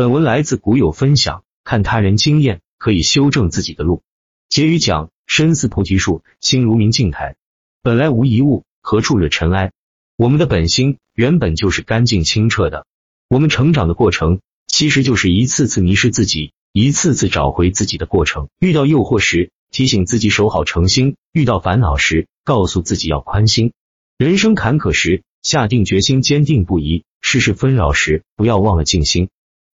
[0.00, 4.02] 本文来自古有分享，看他人经验可以修正自己的路。
[4.48, 7.36] 结语讲：身似菩提树，心如明镜台。
[7.82, 9.72] 本来无一物，何处惹尘埃？
[10.16, 12.86] 我们的本心原本就是干净清澈的。
[13.28, 18.48] 我们成长的过程，其实就是一次次迷失自己，一次次找回自己的过程。
[18.58, 23.74] 遇到诱惑时，提醒自己守好诚心；遇到烦恼时，告诉自己要宽心。
[24.16, 29.28] 人生坎坷时，下定决心，坚定不移；世事纷扰时，不要忘了静心。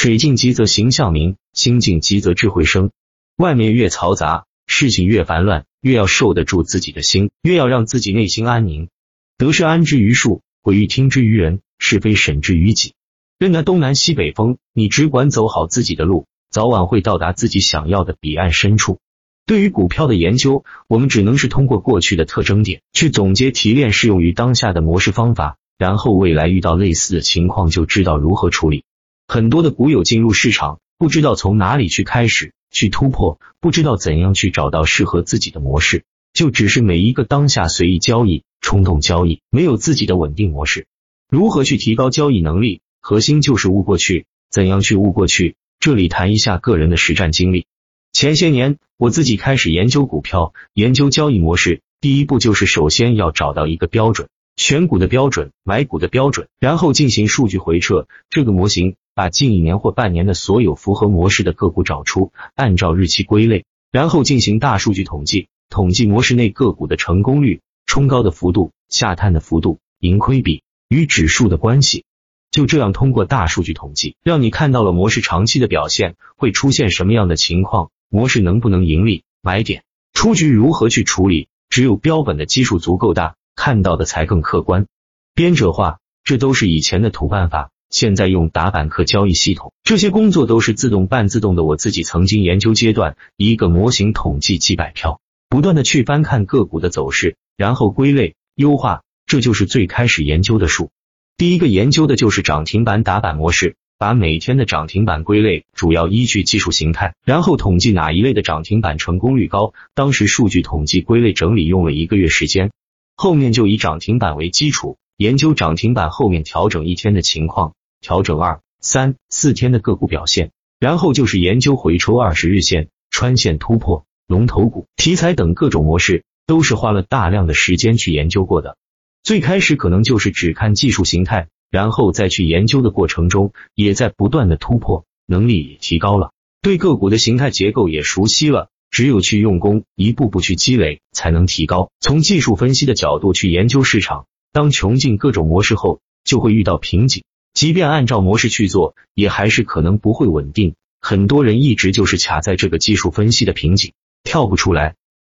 [0.00, 2.92] 水静极则形象明，心静极则智慧生。
[3.36, 8.90] 外面越嘈杂，事情越烦乱，越要受得住自己的心，越要让自己内心安宁。
[9.38, 12.94] 得失安之于数，毁誉听之于人，是非审之于己。
[13.40, 19.00] 任那东南西北风，你只管走好自己的路，早晚会到达自己想要的彼岸深处。
[19.46, 28.84] 对于股票的研究，我们只能是通过过去的特征点去总结提炼适用于当下的模式方法，然后未来遇到类似的情况就知道如何处理。
[29.30, 40.86] 很多的股友进入市场，不知道从哪里去开始去突破，不知道怎样去找到适合自己的模式，就只是每一个当下随意交易、冲动交易，没有自己的稳定模式。
[41.28, 42.80] 如何去提高交易能力？
[43.02, 44.24] 核心就是悟过去。
[44.50, 45.56] 怎样去悟过去？
[45.78, 47.66] 这里谈一下个人的实战经历。
[48.14, 51.82] 前些年，我自己开始研究股票，研究交易模式。
[52.00, 58.08] 第一步就是首先要找到一个标准，选股的标准，买股的标准，然后进行数据回撤。
[58.30, 72.04] 这个模型把近一年或半年的所有符合模式的个股找出，按照日期归类，然后进行大数据统计，统计模式内个股的成功率、冲高的幅度、下探的幅度、盈亏比与指数的关系。
[72.52, 77.90] 就这样通过大数据统计，让你看到了模式长期的表现会出现什么样的情况。
[78.08, 79.24] 模式能不能盈利？
[79.42, 81.48] 买点出局如何去处理？
[81.68, 84.86] 只有标本的基数足够大，看到的才更客观。
[85.34, 91.64] 编者化，这都是以前的土办法，现在用打板客交易系统，这些工作都是自动半自动的。
[91.64, 100.90] 我自己曾经研究阶段，一个模型统计几百票，不断的去翻看个股的走势，然后归类优化，这就是最开始研究的数。
[101.36, 103.76] 第一个研究的就是涨停板打板模式。
[104.00, 109.74] 把每天的涨停板归类，主要依据技术形态，然后统计哪一类的涨停板成功率高。
[109.92, 112.70] 当时数据统计归类整理用了一个月时间，
[113.16, 128.76] 后面就以涨停板为基础，研究涨停板后面调整一天的情况，调整二、三、四天的个股表现，然后就是研究回抽二十日线、穿线突破、龙头股、题材等各种模式，都是花了大量的时间去研究过的。
[129.22, 131.48] 最开始可能就是只看技术形态。
[131.70, 136.32] 然后再去研究的过程中，也在不断的突破，能力也提高了，
[136.62, 138.70] 对个股的形态结构也熟悉了。
[138.90, 141.90] 只有去用功，一步步去积累，才能提高。
[142.00, 147.22] 从技术分析的角度去研究市场，当穷尽各种模式后，就会遇到瓶颈。
[147.54, 150.74] 即便按照模式去做，也还是可能不会稳定。
[151.00, 153.92] 很多人一直就是卡在这个技术分析的瓶颈，
[154.22, 154.94] 跳不出来。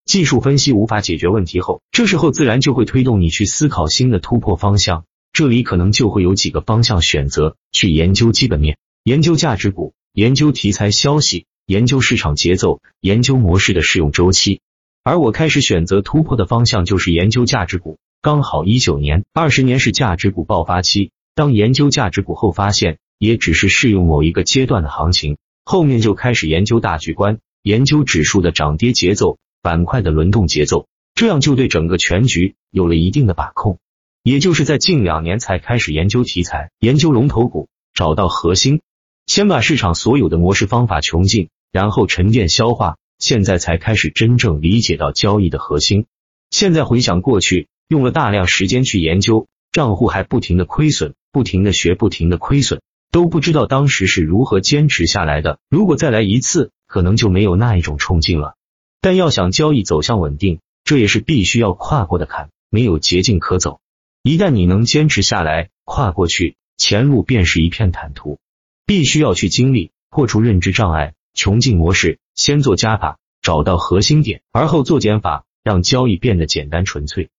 [0.06, 5.04] 技术分析无法解决问题后，这时候自然就会推动你去思考新的突破方向。
[5.32, 14.60] 这里可能就会有几个方向选择去研究基本面、研究价值股、研究题材消息、研究市场节奏、研究模式的适用周期。
[15.04, 17.98] 而我开始选择突破的方向就是研究价值股。
[18.22, 21.12] 刚好一九年、二十年是价值股爆发期。
[21.40, 33.78] 当研究价值股后，发现也只是适用某一个阶段的行情，后面就开始研究大局观，研究指数的涨跌节奏、板块的轮动节奏，这样就对整个全局有了一定的把控。
[34.22, 38.82] 也就是在近两年才开始研究题材、研究龙头股，找到核心，
[39.24, 46.04] 先把市场所有的模式方法穷尽，然后沉淀消化，现在才开始真正理解到交易的核心。
[46.50, 52.80] 现在回想过去，用了大量时间去研究，账户还不停的亏损，不停的学，不停的亏损，
[53.12, 55.58] 都不知道当时是如何坚持下来的。
[55.68, 58.54] 如果再来一次，可能就没有那一种冲劲了。
[59.00, 63.80] 但要想交易走向稳定，这也是必须要跨过的坎，没有捷径可走。
[64.22, 68.38] 一旦你能坚持下来，跨过去，前路便是一片坦途。
[68.84, 77.30] 必须要去经历，破除认知障碍，穷尽模式，先做加法，找到核心点，而后做减法，让交易变得简单纯粹。